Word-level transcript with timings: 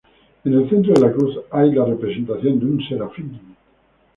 En 0.45 0.51
el 0.53 0.67
centro 0.67 0.95
de 0.95 0.99
la 1.01 1.11
cruz 1.11 1.37
hay 1.51 1.71
la 1.73 1.85
representación 1.85 2.57
de 2.59 2.65
un 2.65 2.81
serafín. 2.89 3.39